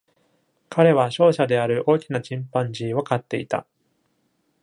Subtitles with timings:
[0.71, 3.67] 彼は勝者である大きなチンパンジーを飼っていた。